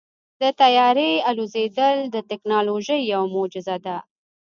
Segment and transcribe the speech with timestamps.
[0.41, 3.97] د طیارې الوزېدل د تیکنالوژۍ یوه معجزه ده.